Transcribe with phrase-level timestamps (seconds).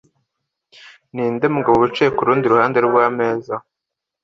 [1.13, 3.55] Ninde mugabo wicaye kurundi ruhande rwameza